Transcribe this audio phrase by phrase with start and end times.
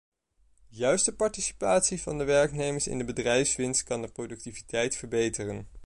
[0.69, 5.67] Juist de participatie van de werknemers in de bedrijfswinst kan de productiviteit verbeteren.